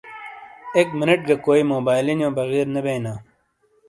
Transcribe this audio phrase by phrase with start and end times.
[0.75, 3.13] ای منیٹ گہ کوئی سنی موبائیلو نیو بغیر نے بیئینا۔